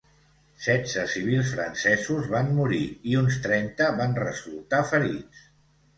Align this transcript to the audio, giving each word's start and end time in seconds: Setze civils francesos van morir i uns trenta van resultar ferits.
Setze 0.67 1.01
civils 1.15 1.51
francesos 1.57 2.31
van 2.33 2.49
morir 2.61 2.81
i 3.11 3.15
uns 3.23 3.39
trenta 3.47 3.91
van 4.03 4.19
resultar 4.25 4.85
ferits. 4.95 5.45